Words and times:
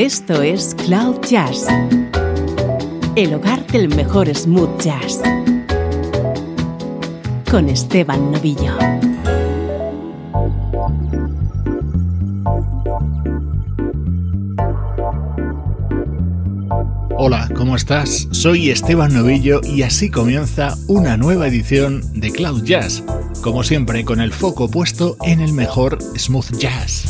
Esto 0.00 0.40
es 0.40 0.74
Cloud 0.86 1.20
Jazz, 1.28 1.66
el 3.16 3.34
hogar 3.34 3.66
del 3.66 3.94
mejor 3.94 4.34
smooth 4.34 4.80
jazz, 4.80 5.20
con 7.50 7.68
Esteban 7.68 8.32
Novillo. 8.32 8.78
Hola, 17.18 17.50
¿cómo 17.54 17.76
estás? 17.76 18.26
Soy 18.30 18.70
Esteban 18.70 19.12
Novillo 19.12 19.60
y 19.62 19.82
así 19.82 20.10
comienza 20.10 20.78
una 20.88 21.18
nueva 21.18 21.46
edición 21.46 22.00
de 22.18 22.30
Cloud 22.30 22.64
Jazz, 22.64 23.04
como 23.42 23.62
siempre 23.62 24.06
con 24.06 24.22
el 24.22 24.32
foco 24.32 24.70
puesto 24.70 25.18
en 25.26 25.40
el 25.40 25.52
mejor 25.52 25.98
smooth 26.16 26.56
jazz. 26.56 27.04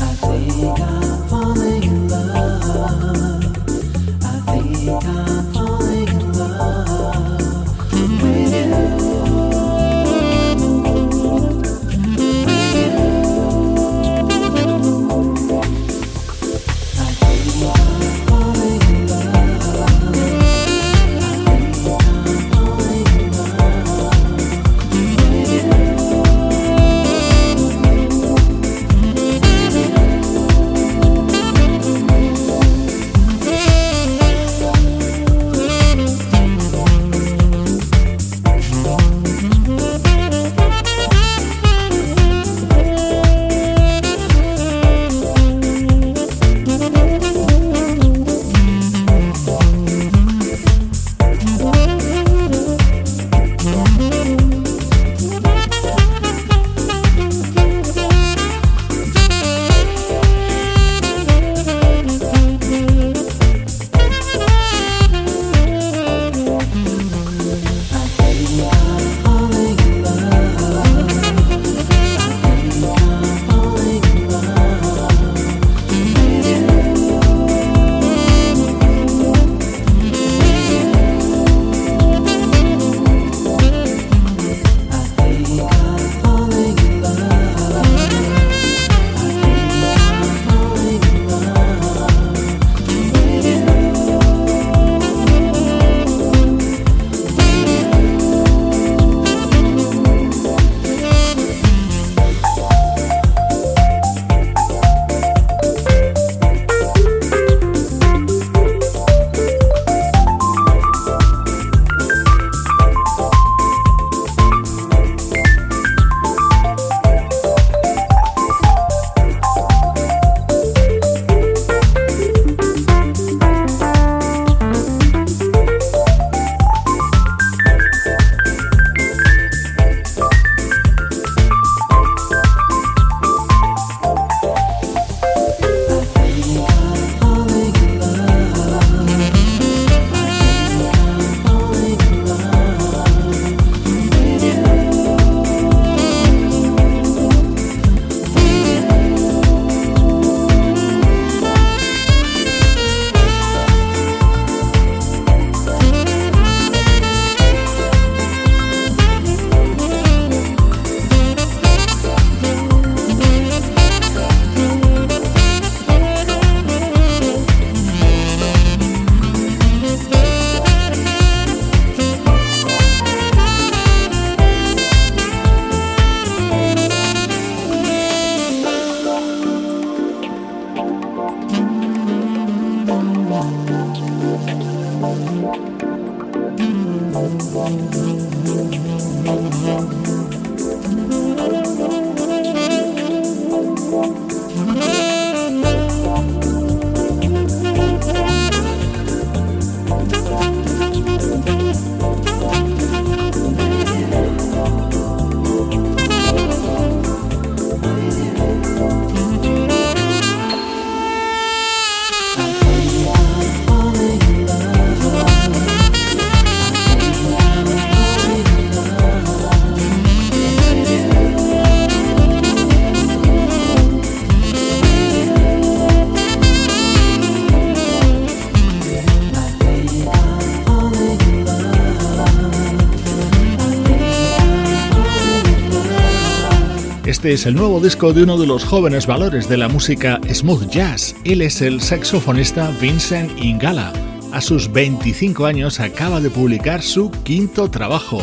Es 237.30 237.46
el 237.46 237.54
nuevo 237.54 237.78
disco 237.78 238.12
de 238.12 238.24
uno 238.24 238.36
de 238.36 238.46
los 238.48 238.64
jóvenes 238.64 239.06
valores 239.06 239.48
de 239.48 239.56
la 239.56 239.68
música 239.68 240.18
smooth 240.28 240.68
jazz. 240.68 241.14
Él 241.24 241.42
es 241.42 241.62
el 241.62 241.80
saxofonista 241.80 242.72
Vincent 242.80 243.30
Ingala. 243.40 243.92
A 244.32 244.40
sus 244.40 244.72
25 244.72 245.46
años 245.46 245.78
acaba 245.78 246.20
de 246.20 246.28
publicar 246.28 246.82
su 246.82 247.08
quinto 247.22 247.70
trabajo. 247.70 248.20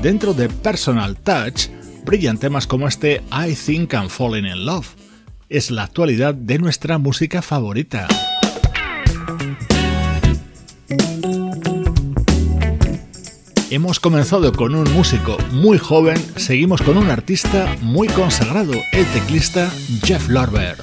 Dentro 0.00 0.34
de 0.34 0.48
Personal 0.48 1.16
Touch 1.16 1.66
brillan 2.04 2.38
temas 2.38 2.68
como 2.68 2.86
este 2.86 3.24
I 3.32 3.54
Think 3.54 3.92
I'm 3.92 4.08
Falling 4.08 4.46
in 4.46 4.64
Love. 4.64 4.86
Es 5.48 5.72
la 5.72 5.82
actualidad 5.82 6.32
de 6.32 6.60
nuestra 6.60 6.98
música 6.98 7.42
favorita. 7.42 8.06
Hemos 13.74 13.98
comenzado 13.98 14.52
con 14.52 14.76
un 14.76 14.88
músico 14.92 15.36
muy 15.50 15.78
joven, 15.78 16.16
seguimos 16.36 16.80
con 16.80 16.96
un 16.96 17.10
artista 17.10 17.74
muy 17.80 18.06
consagrado, 18.06 18.74
el 18.92 19.04
teclista 19.06 19.68
Jeff 20.04 20.28
Lorber. 20.28 20.76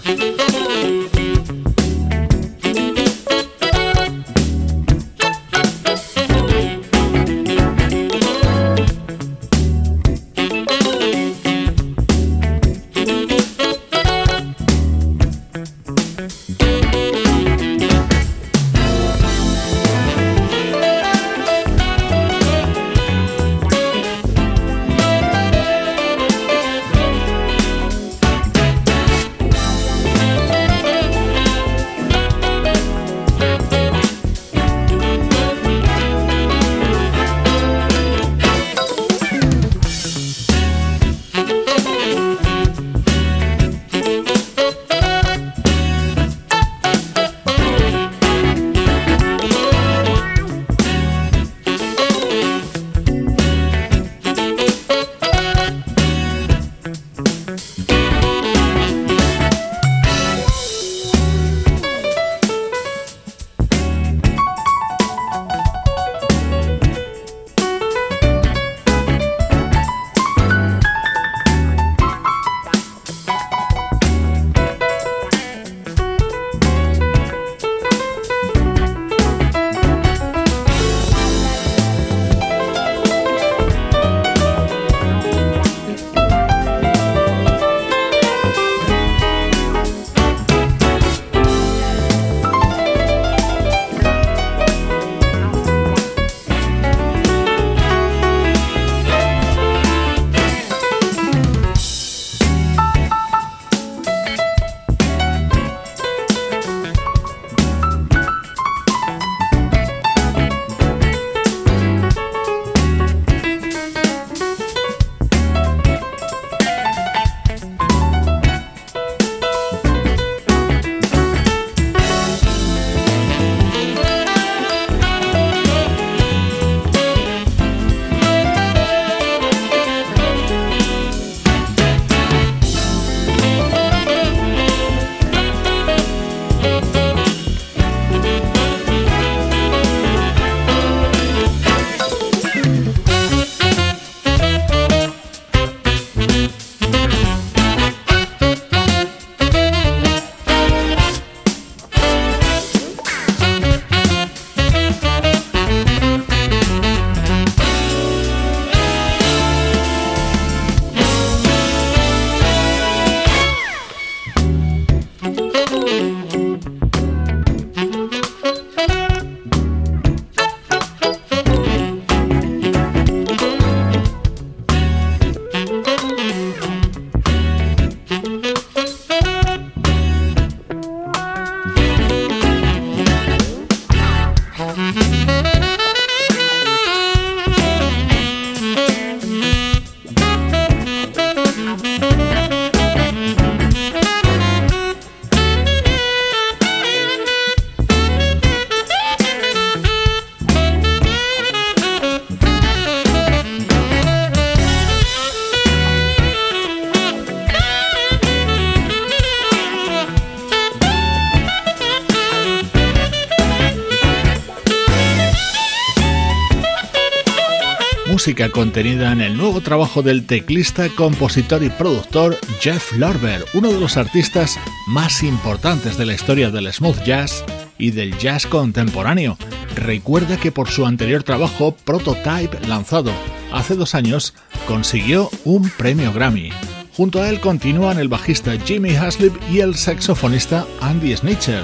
Contenida 218.49 219.11
en 219.11 219.21
el 219.21 219.37
nuevo 219.37 219.61
trabajo 219.61 220.01
del 220.01 220.25
teclista, 220.25 220.89
compositor 220.89 221.63
y 221.63 221.69
productor 221.69 222.37
Jeff 222.59 222.91
Lorber, 222.93 223.45
uno 223.53 223.71
de 223.71 223.79
los 223.79 223.97
artistas 223.97 224.59
más 224.87 225.21
importantes 225.21 225.97
de 225.97 226.05
la 226.05 226.13
historia 226.13 226.49
del 226.49 226.71
smooth 226.71 227.03
jazz 227.03 227.43
y 227.77 227.91
del 227.91 228.17
jazz 228.17 228.47
contemporáneo. 228.47 229.37
Recuerda 229.75 230.37
que 230.37 230.51
por 230.51 230.69
su 230.69 230.85
anterior 230.85 231.23
trabajo, 231.23 231.75
Prototype, 231.83 232.67
lanzado 232.67 233.11
hace 233.51 233.75
dos 233.75 233.95
años, 233.95 234.33
consiguió 234.67 235.29
un 235.43 235.69
premio 235.69 236.11
Grammy. 236.11 236.51
Junto 236.95 237.21
a 237.21 237.29
él 237.29 237.39
continúan 237.39 237.99
el 237.99 238.07
bajista 238.07 238.53
Jimmy 238.65 238.95
Haslip 238.95 239.35
y 239.51 239.59
el 239.59 239.75
saxofonista 239.75 240.65
Andy 240.81 241.15
Snitcher, 241.15 241.63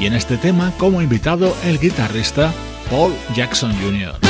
y 0.00 0.06
en 0.06 0.14
este 0.14 0.36
tema 0.36 0.72
como 0.78 1.00
invitado 1.00 1.56
el 1.64 1.78
guitarrista 1.78 2.52
Paul 2.90 3.12
Jackson 3.34 3.72
Jr. 3.80 4.27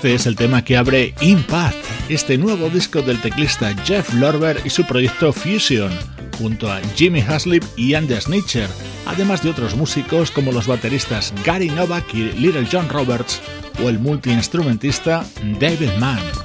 Este 0.00 0.14
es 0.14 0.24
el 0.24 0.34
tema 0.34 0.64
que 0.64 0.78
abre 0.78 1.14
Impact, 1.20 1.76
este 2.08 2.38
nuevo 2.38 2.70
disco 2.70 3.02
del 3.02 3.20
teclista 3.20 3.76
Jeff 3.84 4.14
Lorber 4.14 4.58
y 4.64 4.70
su 4.70 4.86
proyecto 4.86 5.30
Fusion, 5.30 5.92
junto 6.38 6.72
a 6.72 6.80
Jimmy 6.96 7.20
Haslip 7.20 7.62
y 7.76 7.92
Anders 7.92 8.24
Snitcher, 8.24 8.70
además 9.04 9.42
de 9.42 9.50
otros 9.50 9.76
músicos 9.76 10.30
como 10.30 10.52
los 10.52 10.66
bateristas 10.66 11.34
Gary 11.44 11.68
Novak 11.68 12.14
y 12.14 12.32
Little 12.32 12.66
John 12.72 12.88
Roberts 12.88 13.42
o 13.84 13.90
el 13.90 13.98
multiinstrumentista 13.98 15.22
David 15.60 15.90
Mann. 15.98 16.39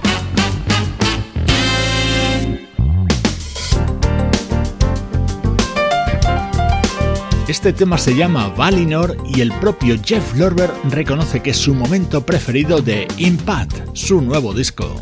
Este 7.47 7.73
tema 7.73 7.99
se 7.99 8.15
llama 8.15 8.49
Valinor 8.49 9.17
y 9.23 9.41
el 9.41 9.51
propio 9.59 9.97
Jeff 10.03 10.35
Lorber 10.35 10.71
reconoce 10.89 11.43
que 11.43 11.51
es 11.51 11.57
su 11.57 11.75
momento 11.75 12.25
preferido 12.25 12.81
de 12.81 13.07
Impact, 13.17 13.93
su 13.93 14.19
nuevo 14.19 14.51
disco. 14.51 14.99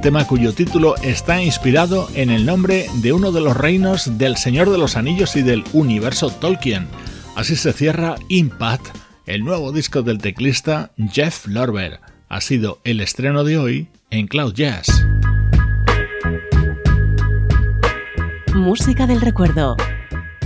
Tema 0.00 0.26
cuyo 0.26 0.54
título 0.54 0.96
está 1.02 1.42
inspirado 1.42 2.08
en 2.14 2.30
el 2.30 2.46
nombre 2.46 2.86
de 3.02 3.12
uno 3.12 3.32
de 3.32 3.42
los 3.42 3.56
reinos 3.56 4.16
del 4.16 4.36
Señor 4.36 4.70
de 4.70 4.78
los 4.78 4.96
Anillos 4.96 5.36
y 5.36 5.42
del 5.42 5.62
universo 5.72 6.30
Tolkien. 6.30 6.88
Así 7.36 7.54
se 7.54 7.72
cierra 7.72 8.14
Impact, 8.28 8.96
el 9.26 9.44
nuevo 9.44 9.72
disco 9.72 10.02
del 10.02 10.18
teclista 10.18 10.92
Jeff 11.12 11.46
Lorber. 11.46 12.00
Ha 12.30 12.40
sido 12.40 12.80
el 12.84 13.00
estreno 13.00 13.44
de 13.44 13.58
hoy 13.58 13.88
en 14.10 14.26
Cloud 14.26 14.54
Jazz. 14.54 15.04
Música 18.54 19.06
del 19.06 19.20
recuerdo, 19.20 19.76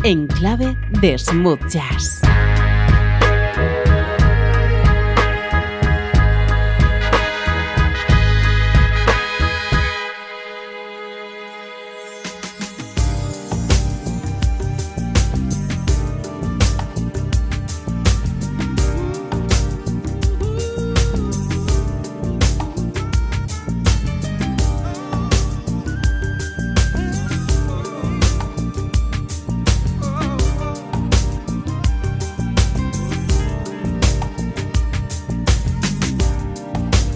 en 0.03 0.27
clave 0.27 0.77
de 1.01 1.17
smooth 1.17 1.61
jazz. 1.69 2.24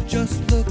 just 0.08 0.50
look 0.50 0.67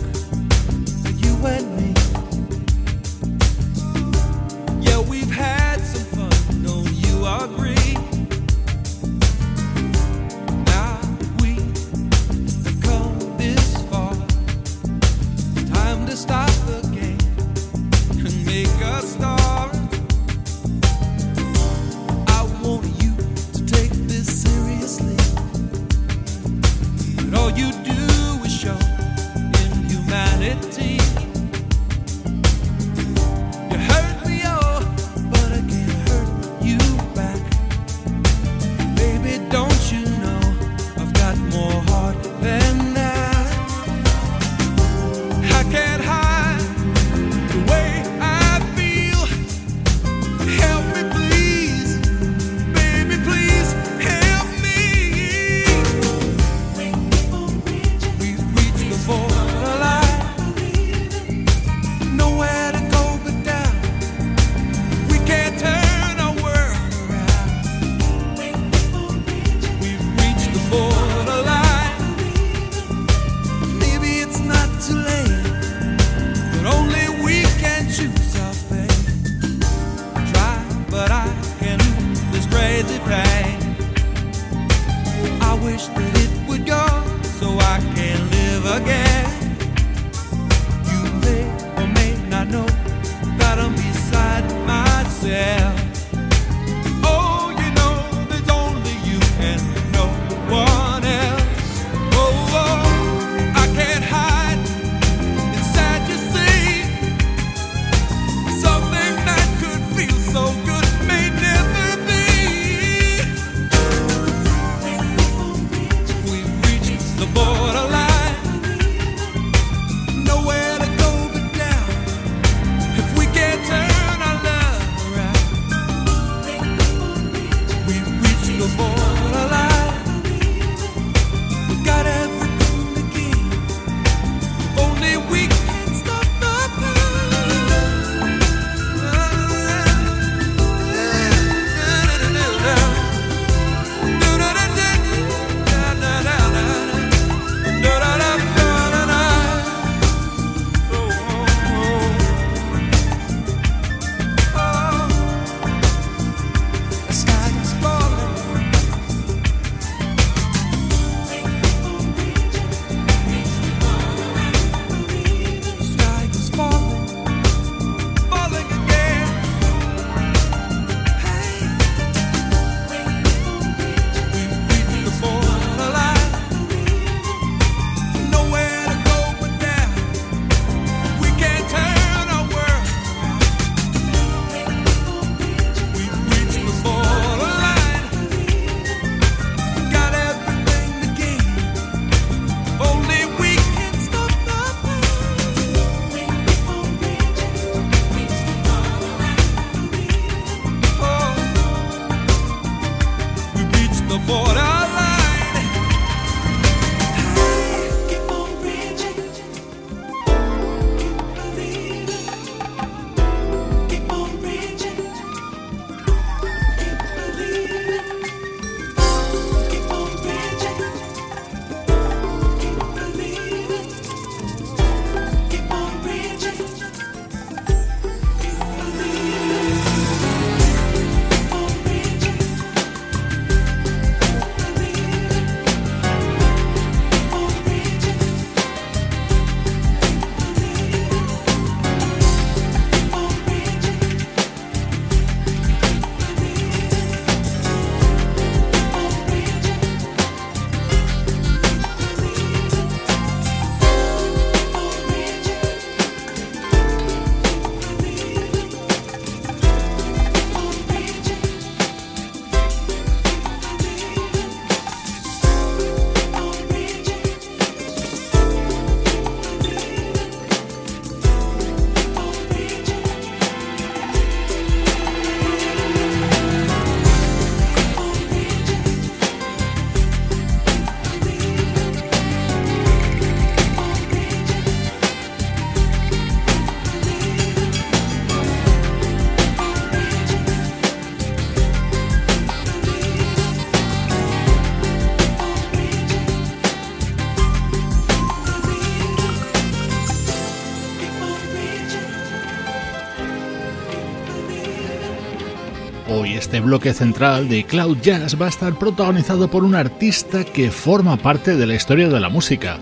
Este 306.37 306.59
bloque 306.59 306.93
central 306.93 307.49
de 307.49 307.63
Cloud 307.63 307.97
Jazz 308.03 308.39
va 308.39 308.45
a 308.45 308.49
estar 308.49 308.77
protagonizado 308.77 309.49
por 309.49 309.63
un 309.63 309.73
artista 309.73 310.43
que 310.43 310.69
forma 310.69 311.17
parte 311.17 311.55
de 311.55 311.65
la 311.65 311.73
historia 311.73 312.09
de 312.09 312.19
la 312.19 312.29
música, 312.29 312.77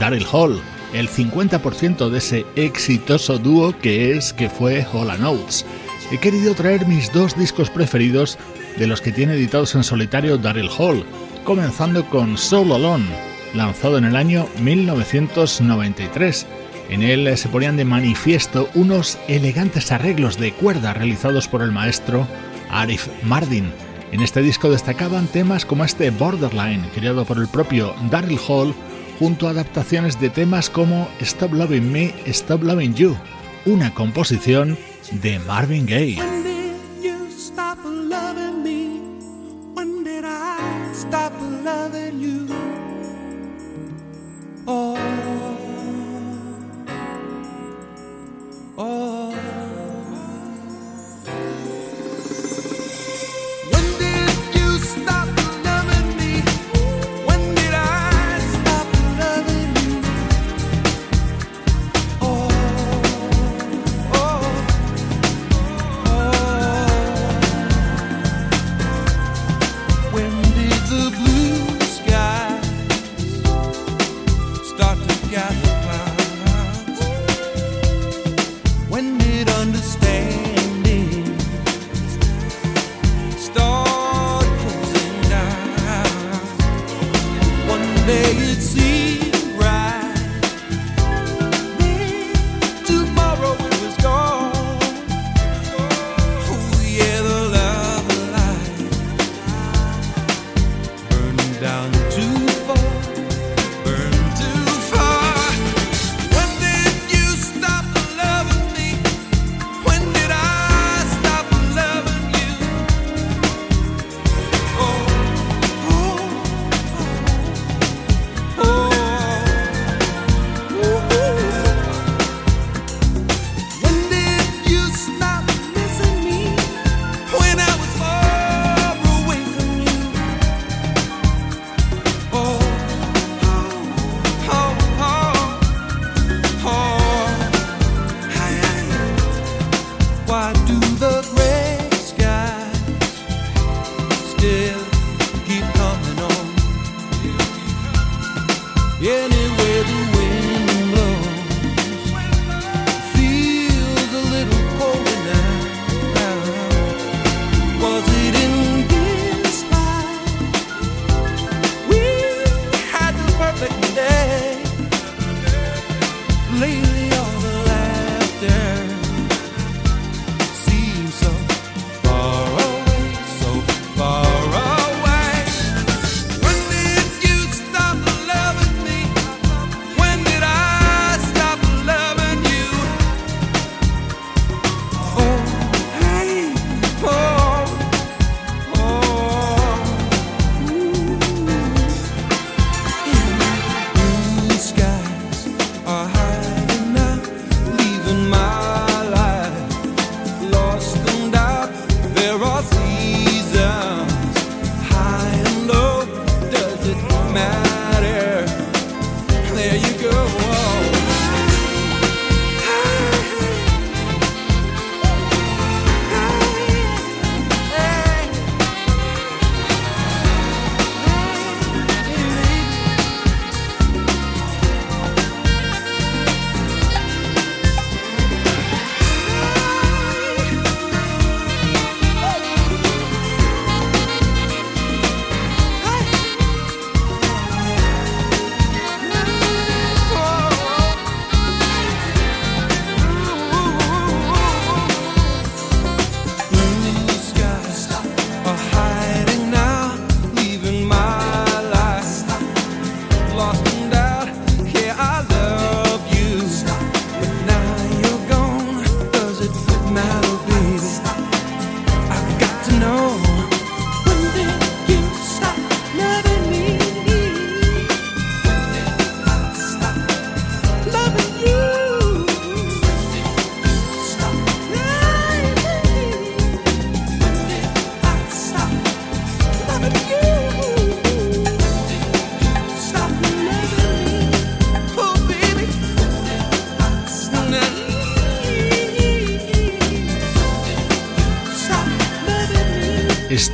Daryl 0.00 0.26
Hall, 0.32 0.60
el 0.92 1.08
50% 1.08 2.10
de 2.10 2.18
ese 2.18 2.44
exitoso 2.56 3.38
dúo 3.38 3.78
que 3.78 4.16
es, 4.16 4.32
que 4.32 4.50
fue 4.50 4.84
Hola 4.92 5.16
Notes. 5.18 5.64
He 6.10 6.18
querido 6.18 6.56
traer 6.56 6.88
mis 6.88 7.12
dos 7.12 7.38
discos 7.38 7.70
preferidos 7.70 8.38
de 8.76 8.88
los 8.88 9.00
que 9.00 9.12
tiene 9.12 9.34
editados 9.34 9.76
en 9.76 9.84
solitario 9.84 10.36
Daryl 10.36 10.68
Hall, 10.76 11.04
comenzando 11.44 12.04
con 12.06 12.36
Soul 12.36 12.72
Alone, 12.72 13.06
lanzado 13.54 13.98
en 13.98 14.04
el 14.06 14.16
año 14.16 14.48
1993. 14.60 16.44
En 16.90 17.04
él 17.04 17.38
se 17.38 17.48
ponían 17.48 17.76
de 17.76 17.84
manifiesto 17.84 18.68
unos 18.74 19.16
elegantes 19.28 19.92
arreglos 19.92 20.38
de 20.38 20.52
cuerda 20.52 20.92
realizados 20.92 21.46
por 21.46 21.62
el 21.62 21.70
maestro 21.70 22.26
Arif 22.70 23.08
Mardin. 23.22 23.72
En 24.12 24.22
este 24.22 24.42
disco 24.42 24.70
destacaban 24.70 25.26
temas 25.26 25.64
como 25.64 25.84
este 25.84 26.10
Borderline, 26.10 26.88
creado 26.94 27.24
por 27.24 27.38
el 27.38 27.48
propio 27.48 27.94
Daryl 28.10 28.38
Hall, 28.48 28.74
junto 29.18 29.48
a 29.48 29.50
adaptaciones 29.50 30.20
de 30.20 30.30
temas 30.30 30.70
como 30.70 31.08
Stop 31.20 31.52
Loving 31.52 31.90
Me, 31.90 32.14
Stop 32.26 32.62
Loving 32.62 32.94
You, 32.94 33.16
una 33.64 33.92
composición 33.92 34.78
de 35.22 35.38
Marvin 35.40 35.86
Gaye. 35.86 36.36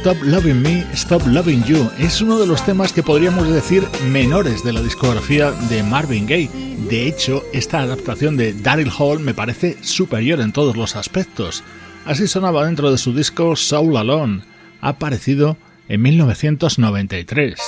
Stop 0.03 0.21
Loving 0.25 0.61
Me, 0.61 0.85
Stop 0.95 1.25
Loving 1.29 1.63
You. 1.63 1.89
Es 1.97 2.21
uno 2.21 2.37
de 2.37 2.49
los 2.49 2.67
temas 2.67 2.93
que 2.93 3.05
podríamos 3.05 3.49
decir 3.49 3.87
menores 4.11 4.65
de 4.65 4.73
la 4.73 4.83
discografía 4.83 5.53
de 5.53 5.85
Marvin 5.85 6.27
Gaye. 6.27 6.51
De 6.91 7.07
hecho, 7.07 7.45
esta 7.53 7.83
adaptación 7.83 8.37
de 8.37 8.53
Daryl 8.53 8.91
Hall 8.99 9.21
me 9.21 9.33
parece 9.33 9.77
superior 9.81 10.41
en 10.41 10.51
todos 10.51 10.77
los 10.77 10.97
aspectos. 10.97 11.63
Así 12.05 12.27
sonaba 12.27 12.67
dentro 12.67 12.91
de 12.91 12.99
su 12.99 13.15
disco 13.15 13.55
Soul 13.55 13.97
Alone, 13.97 14.43
aparecido 14.81 15.57
en 15.87 16.03
1993. 16.03 17.61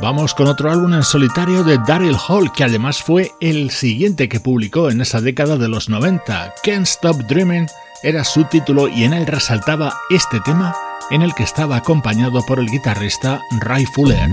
Vamos 0.00 0.34
con 0.34 0.46
otro 0.46 0.70
álbum 0.70 0.94
en 0.94 1.02
solitario 1.02 1.64
de 1.64 1.78
Daryl 1.78 2.16
Hall, 2.28 2.52
que 2.52 2.62
además 2.62 3.02
fue 3.02 3.32
el 3.40 3.72
siguiente 3.72 4.28
que 4.28 4.38
publicó 4.38 4.88
en 4.88 5.00
esa 5.00 5.20
década 5.20 5.56
de 5.56 5.66
los 5.66 5.88
90. 5.88 6.54
Can't 6.62 6.86
Stop 6.86 7.16
Dreaming 7.26 7.66
era 8.04 8.22
su 8.22 8.44
título 8.44 8.86
y 8.88 9.04
en 9.04 9.14
él 9.14 9.26
resaltaba 9.26 9.94
este 10.10 10.38
tema 10.40 10.74
en 11.10 11.22
el 11.22 11.34
que 11.34 11.42
estaba 11.42 11.76
acompañado 11.76 12.44
por 12.44 12.58
el 12.60 12.66
guitarrista 12.66 13.40
Ray 13.60 13.86
Fuller. 13.86 14.30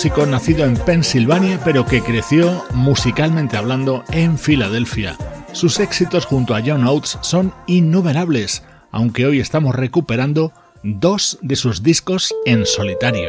Músico 0.00 0.24
nacido 0.24 0.64
en 0.64 0.78
Pensilvania 0.78 1.60
pero 1.62 1.84
que 1.84 2.00
creció 2.00 2.64
musicalmente 2.72 3.58
hablando 3.58 4.02
en 4.12 4.38
Filadelfia. 4.38 5.14
Sus 5.52 5.78
éxitos 5.78 6.24
junto 6.24 6.54
a 6.54 6.62
John 6.64 6.86
Oates 6.86 7.18
son 7.20 7.52
innumerables, 7.66 8.62
aunque 8.92 9.26
hoy 9.26 9.40
estamos 9.40 9.74
recuperando 9.74 10.54
dos 10.82 11.38
de 11.42 11.54
sus 11.54 11.82
discos 11.82 12.34
en 12.46 12.64
solitario. 12.64 13.28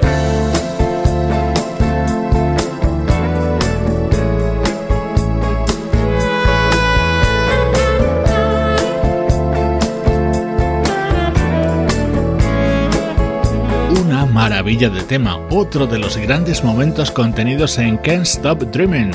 De 14.89 15.03
tema, 15.03 15.37
otro 15.51 15.85
de 15.85 15.99
los 15.99 16.17
grandes 16.17 16.63
momentos 16.63 17.11
contenidos 17.11 17.77
en 17.77 17.97
Can't 17.97 18.25
Stop 18.25 18.63
Dreaming, 18.71 19.11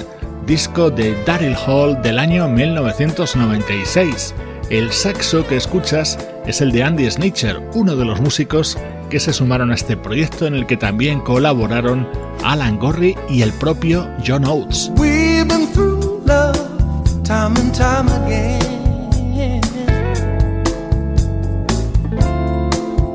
disco 0.46 0.90
de 0.90 1.20
Daryl 1.24 1.56
Hall 1.66 2.00
del 2.02 2.20
año 2.20 2.46
1996. 2.48 4.32
El 4.70 4.92
saxo 4.92 5.44
que 5.44 5.56
escuchas 5.56 6.18
es 6.46 6.60
el 6.60 6.70
de 6.70 6.84
Andy 6.84 7.10
Snitcher, 7.10 7.60
uno 7.74 7.96
de 7.96 8.04
los 8.04 8.20
músicos 8.20 8.78
que 9.10 9.18
se 9.18 9.32
sumaron 9.32 9.72
a 9.72 9.74
este 9.74 9.96
proyecto 9.96 10.46
en 10.46 10.54
el 10.54 10.66
que 10.66 10.76
también 10.76 11.18
colaboraron 11.20 12.06
Alan 12.44 12.78
Gorry 12.78 13.16
y 13.28 13.42
el 13.42 13.52
propio 13.54 14.08
John 14.24 14.44
Oates. 14.44 14.92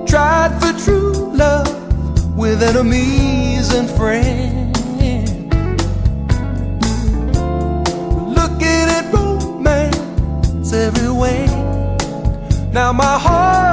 Tried 0.06 0.52
for 0.60 0.72
love 0.74 1.11
with 2.52 2.64
enemies 2.64 3.74
and 3.74 3.90
friends. 3.92 4.78
Looking 8.40 8.88
at 8.98 9.10
romance 9.14 10.74
every 10.74 11.12
way. 11.12 11.46
Now 12.74 12.92
my 12.92 13.18
heart. 13.18 13.71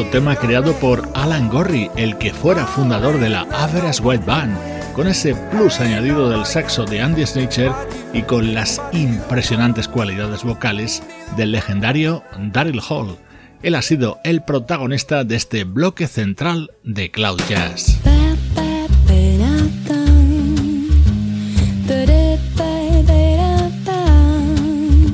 Tema 0.00 0.36
creado 0.36 0.72
por 0.76 1.06
Alan 1.12 1.50
Gorry, 1.50 1.90
el 1.96 2.16
que 2.16 2.32
fuera 2.32 2.66
fundador 2.66 3.20
de 3.20 3.28
la 3.28 3.42
Average 3.52 4.02
White 4.02 4.24
Band, 4.24 4.56
con 4.94 5.06
ese 5.06 5.34
plus 5.34 5.80
añadido 5.80 6.30
del 6.30 6.46
saxo 6.46 6.86
de 6.86 7.02
Andy 7.02 7.26
Snatcher 7.26 7.72
y 8.14 8.22
con 8.22 8.54
las 8.54 8.80
impresionantes 8.92 9.88
cualidades 9.88 10.44
vocales 10.44 11.02
del 11.36 11.52
legendario 11.52 12.24
Daryl 12.38 12.80
Hall. 12.88 13.18
Él 13.62 13.74
ha 13.74 13.82
sido 13.82 14.18
el 14.24 14.42
protagonista 14.42 15.24
de 15.24 15.36
este 15.36 15.64
bloque 15.64 16.06
central 16.06 16.70
de 16.84 17.10
Cloud 17.10 17.42
Jazz. 17.46 17.98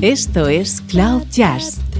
Esto 0.01 0.47
es 0.47 0.79
Cloud 0.87 1.23
Jazz 1.29 1.81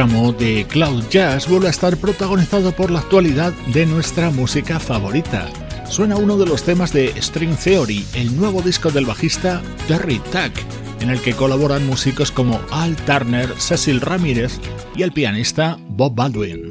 Tramo 0.00 0.32
de 0.32 0.66
Cloud 0.66 1.04
Jazz 1.10 1.46
vuelve 1.46 1.66
a 1.66 1.70
estar 1.70 1.94
protagonizado 1.98 2.72
por 2.72 2.90
la 2.90 3.00
actualidad 3.00 3.52
de 3.74 3.84
nuestra 3.84 4.30
música 4.30 4.80
favorita. 4.80 5.46
Suena 5.90 6.16
uno 6.16 6.38
de 6.38 6.46
los 6.46 6.62
temas 6.62 6.90
de 6.94 7.12
String 7.20 7.54
Theory, 7.54 8.06
el 8.14 8.34
nuevo 8.34 8.62
disco 8.62 8.90
del 8.90 9.04
bajista 9.04 9.60
Terry 9.88 10.18
Tuck, 10.32 10.54
en 11.00 11.10
el 11.10 11.20
que 11.20 11.34
colaboran 11.34 11.86
músicos 11.86 12.30
como 12.30 12.58
Al 12.70 12.96
Turner, 12.96 13.52
Cecil 13.58 14.00
Ramírez 14.00 14.58
y 14.96 15.02
el 15.02 15.12
pianista 15.12 15.76
Bob 15.90 16.14
Baldwin. 16.14 16.62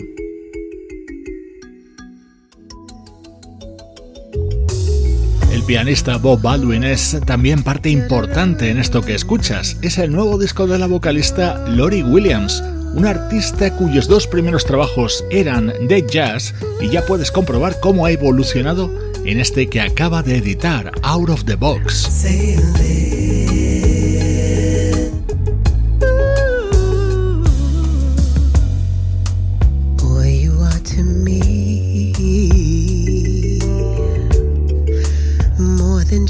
El 5.52 5.64
pianista 5.68 6.18
Bob 6.18 6.42
Baldwin 6.42 6.84
es 6.84 7.16
también 7.28 7.62
parte 7.62 7.92
importante 7.92 8.72
en 8.72 8.80
esto 8.80 9.04
que 9.04 9.14
escuchas. 9.14 9.78
Es 9.84 10.00
el 10.00 10.12
nuevo 10.12 10.40
disco 10.40 10.66
de 10.66 10.80
la 10.80 10.88
vocalista 10.88 11.68
Lori 11.68 12.02
Williams, 12.02 12.64
un 12.94 13.06
artista 13.06 13.72
cuyos 13.76 14.08
dos 14.08 14.28
primeros 14.28 14.66
trabajos 14.66 15.24
eran 15.30 15.74
de 15.88 16.06
jazz 16.08 16.54
y 16.82 16.90
ya 16.90 17.06
puedes 17.06 17.32
comprobar 17.32 17.80
cómo 17.80 18.06
ha 18.06 18.12
evolucionado 18.12 18.92
en 19.26 19.40
este 19.40 19.68
que 19.68 19.82
acaba 19.82 20.24
de 20.24 20.38
editar, 20.38 20.92
Out 21.04 21.30
of 21.30 21.46
the 21.46 21.56
Box. 21.56 22.08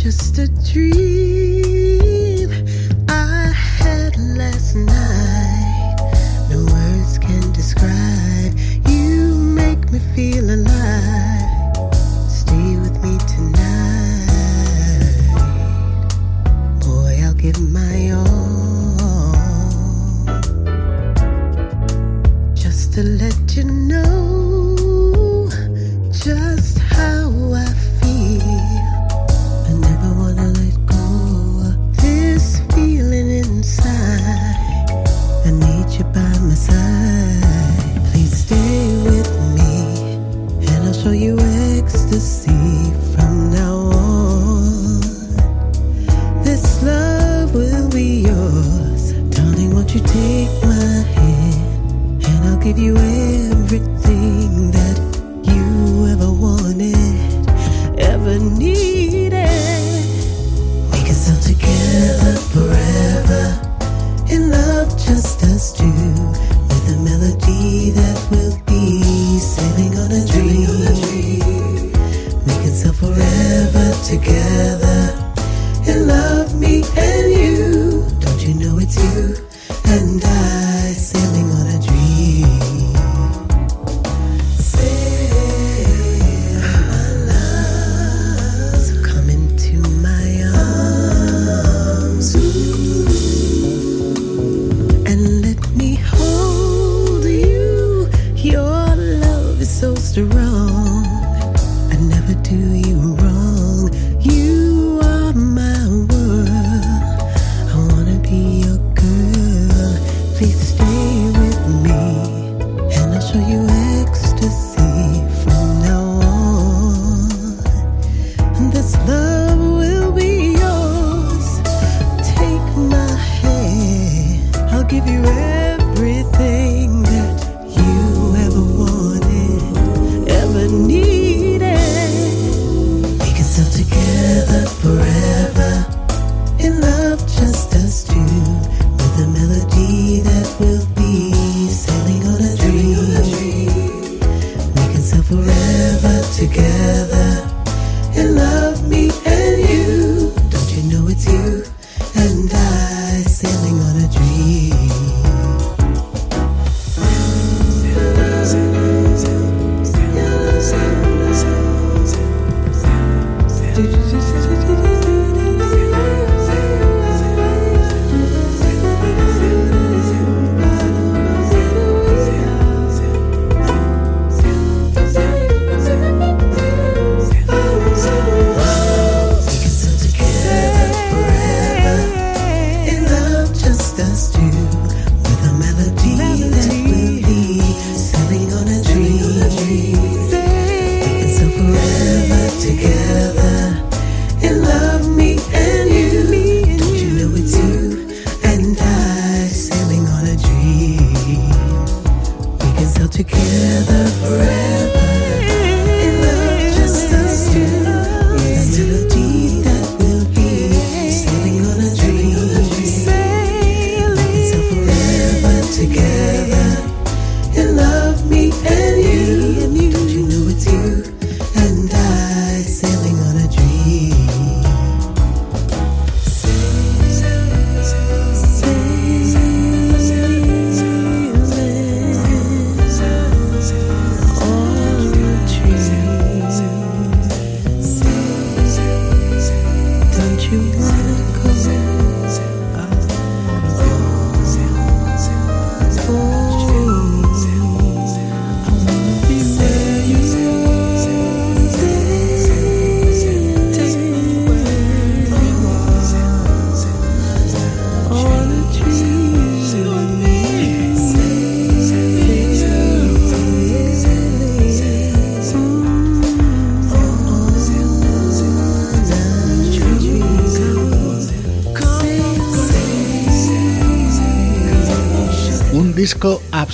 just 0.02 0.40
a 0.40 0.48
dream 0.72 1.19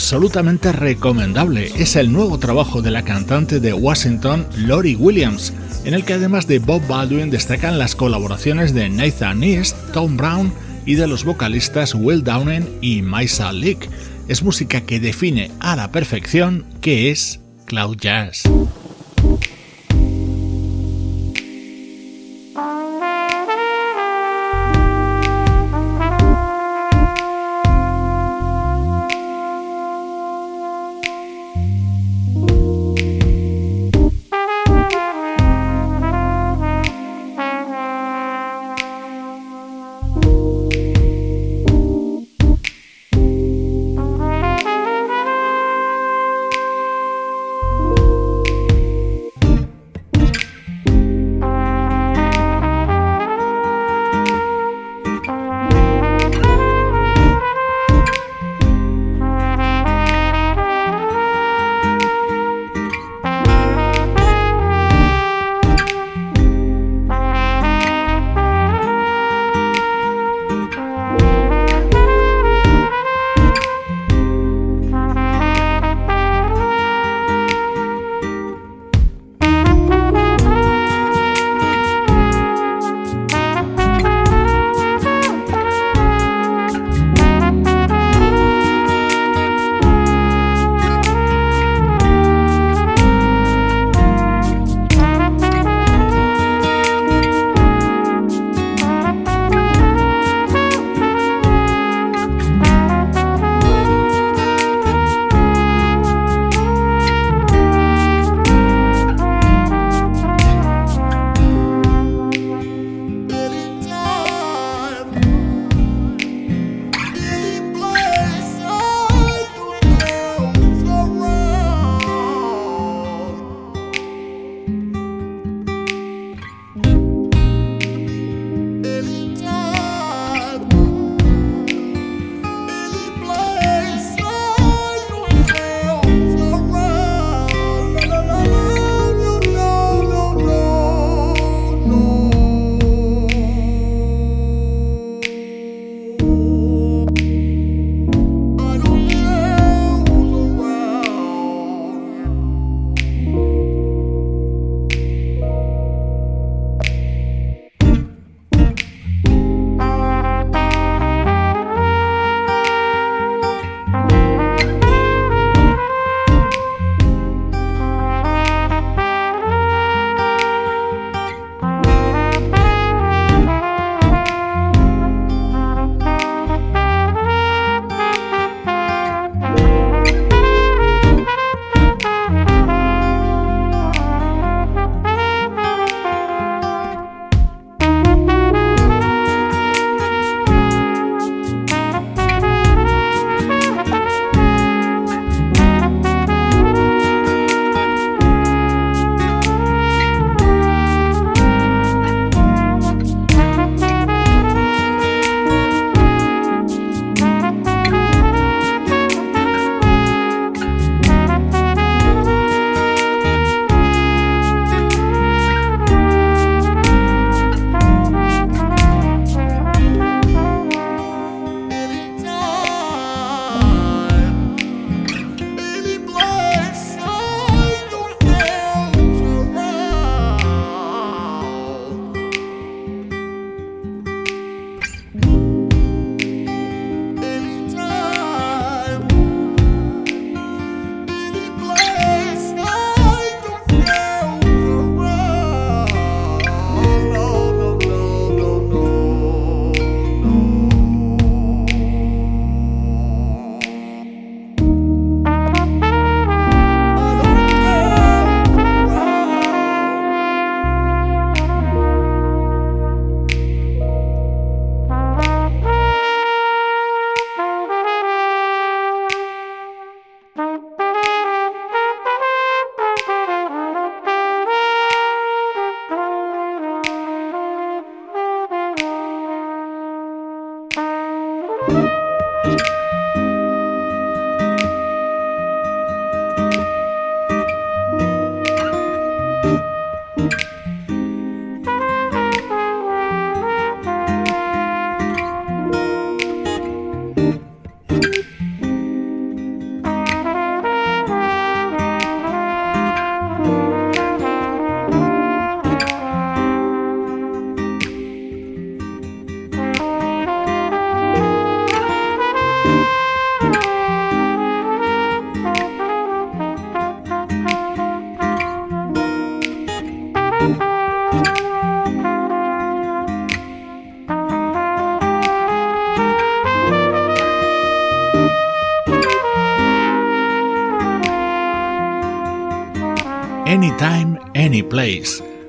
absolutamente 0.05 0.71
recomendable. 0.71 1.71
Es 1.79 1.95
el 1.95 2.13
nuevo 2.13 2.37
trabajo 2.37 2.83
de 2.83 2.91
la 2.91 3.01
cantante 3.01 3.59
de 3.59 3.73
Washington, 3.73 4.45
Lori 4.55 4.93
Williams, 4.93 5.51
en 5.83 5.95
el 5.95 6.05
que 6.05 6.13
además 6.13 6.45
de 6.45 6.59
Bob 6.59 6.85
Baldwin 6.87 7.31
destacan 7.31 7.79
las 7.79 7.95
colaboraciones 7.95 8.75
de 8.75 8.87
Nathan 8.87 9.43
East, 9.43 9.75
Tom 9.93 10.15
Brown 10.15 10.53
y 10.85 10.93
de 10.93 11.07
los 11.07 11.23
vocalistas 11.23 11.95
Will 11.95 12.23
Downen 12.23 12.69
y 12.81 13.01
Maisa 13.01 13.51
Leak. 13.51 13.89
Es 14.27 14.43
música 14.43 14.81
que 14.81 14.99
define 14.99 15.49
a 15.59 15.75
la 15.75 15.91
perfección 15.91 16.67
qué 16.81 17.09
es 17.09 17.39
Cloud 17.65 17.97
Jazz. 17.97 18.43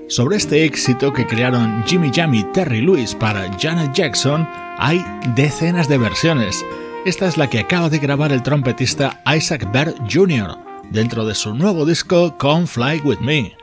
Sobre 0.09 0.37
este 0.37 0.65
éxito 0.65 1.13
que 1.13 1.27
crearon 1.27 1.85
Jimmy 1.85 2.11
Jam 2.15 2.35
y 2.35 2.45
Terry 2.53 2.81
Lewis 2.81 3.15
para 3.15 3.51
Janet 3.59 3.93
Jackson 3.93 4.49
hay 4.79 5.05
decenas 5.35 5.89
de 5.89 5.99
versiones. 5.99 6.65
Esta 7.05 7.27
es 7.27 7.37
la 7.37 7.49
que 7.51 7.61
acaba 7.61 7.89
de 7.89 7.99
grabar 7.99 8.33
el 8.33 8.43
trompetista 8.43 9.23
Isaac 9.27 9.71
Baird 9.73 9.95
Jr. 10.13 10.57
dentro 10.91 11.25
de 11.25 11.35
su 11.35 11.55
nuevo 11.55 11.85
disco 11.85 12.37
Come 12.39 12.67
Fly 12.67 13.01
With 13.05 13.19
Me. 13.21 13.57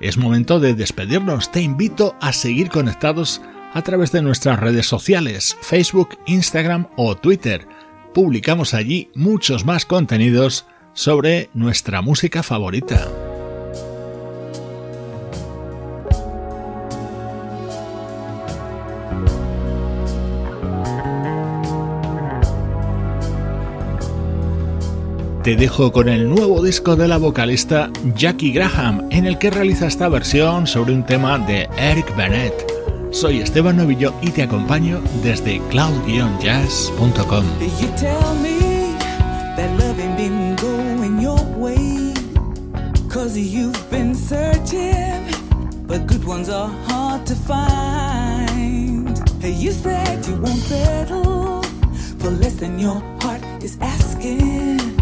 Es 0.00 0.16
momento 0.16 0.58
de 0.58 0.74
despedirnos. 0.74 1.50
Te 1.52 1.60
invito 1.60 2.16
a 2.20 2.32
seguir 2.32 2.70
conectados 2.70 3.42
a 3.74 3.82
través 3.82 4.10
de 4.12 4.22
nuestras 4.22 4.58
redes 4.58 4.86
sociales, 4.86 5.56
Facebook, 5.60 6.18
Instagram 6.26 6.88
o 6.96 7.14
Twitter. 7.16 7.66
Publicamos 8.14 8.74
allí 8.74 9.10
muchos 9.14 9.64
más 9.64 9.84
contenidos 9.86 10.66
sobre 10.94 11.50
nuestra 11.54 12.02
música 12.02 12.42
favorita. 12.42 13.29
Te 25.42 25.56
dejo 25.56 25.90
con 25.90 26.08
el 26.08 26.28
nuevo 26.28 26.62
disco 26.62 26.96
de 26.96 27.08
la 27.08 27.16
vocalista 27.16 27.90
Jackie 28.14 28.52
Graham, 28.52 29.08
en 29.10 29.26
el 29.26 29.38
que 29.38 29.50
realiza 29.50 29.86
esta 29.86 30.08
versión 30.08 30.66
sobre 30.66 30.92
un 30.92 31.04
tema 31.04 31.38
de 31.38 31.68
Eric 31.78 32.14
Bennett. 32.14 32.52
Soy 33.10 33.40
Esteban 33.40 33.78
Novillo 33.78 34.12
y 34.20 34.30
te 34.30 34.42
acompaño 34.42 35.00
desde 35.22 35.60
cloud-jazz.com. 35.70 37.44
But 45.86 46.06
good 46.06 46.24
ones 46.24 46.48
are 46.48 46.70
hard 46.86 47.26
to 47.26 47.34
find. 47.34 49.18
Hey, 49.40 49.54
you 49.58 49.72
said 49.72 50.24
you 50.24 50.36
won't 50.36 50.60
settle 50.60 51.64
your 52.80 53.02
heart 53.20 53.42
is 53.62 53.76
asking. 53.80 54.99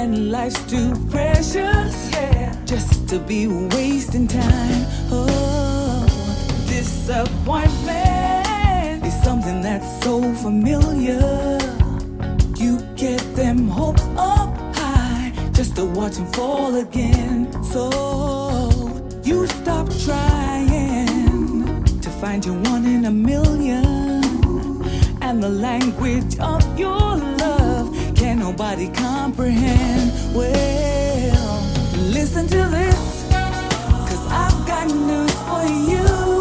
And 0.00 0.30
life's 0.30 0.62
too 0.70 0.94
precious, 1.10 2.10
yeah, 2.12 2.54
just 2.64 3.08
to 3.08 3.18
be 3.18 3.48
wasting 3.48 4.28
time. 4.28 4.86
Oh, 5.10 6.06
disappointment 6.68 9.04
is 9.04 9.22
something 9.24 9.60
that's 9.60 10.04
so 10.04 10.22
familiar. 10.34 11.58
You 12.56 12.78
get 12.94 13.18
them 13.34 13.66
hopes 13.66 14.06
up 14.16 14.56
high 14.76 15.32
just 15.52 15.74
to 15.74 15.84
watch 15.84 16.12
them 16.12 16.32
fall 16.32 16.76
again. 16.76 17.52
So 17.64 17.90
you 19.24 19.48
stop 19.48 19.88
trying 20.06 21.82
to 22.00 22.10
find 22.20 22.46
your 22.46 22.54
one 22.70 22.86
in 22.86 23.04
a 23.04 23.10
million. 23.10 24.22
And 25.20 25.42
the 25.42 25.48
language 25.48 26.38
of 26.38 26.62
your 26.78 27.18
can 27.18 27.37
nobody 28.50 28.88
comprehend. 28.88 30.10
Well, 30.34 31.60
listen 31.96 32.46
to 32.46 32.56
this, 32.56 33.30
cause 33.30 34.26
I've 34.28 34.66
got 34.66 34.86
news 34.86 35.34
for 35.48 35.64
you. 35.90 36.37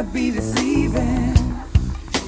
To 0.00 0.06
be 0.06 0.30
deceiving. 0.30 1.36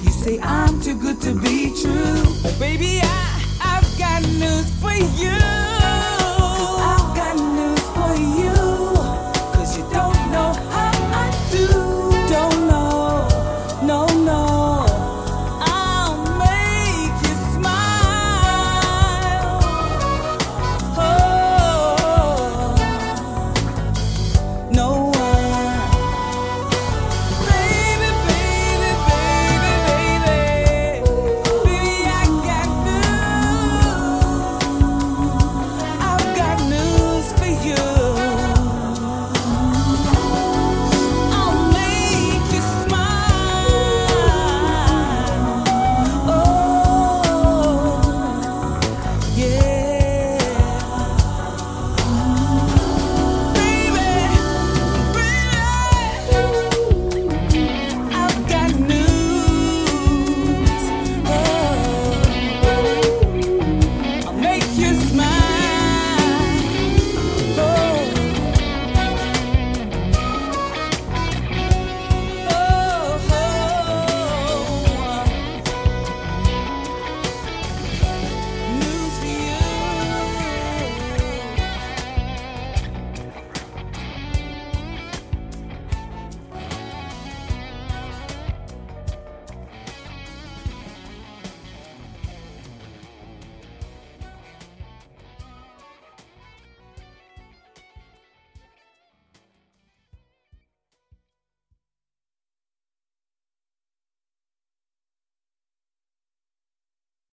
You 0.03 0.11
say 0.11 0.39
I'm 0.43 0.79
too 0.79 0.95
good 0.95 1.19
to 1.21 1.33
be 1.33 1.73
true. 1.81 2.23
Baby, 2.59 2.99
I, 3.01 3.43
I've 3.63 3.97
got 3.97 4.21
news 4.37 4.69
for 4.79 4.93
you. 4.93 5.42